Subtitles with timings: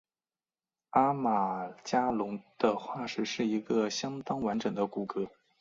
[0.89, 5.29] 阿马加龙的化石是一个相当完整的骨骼。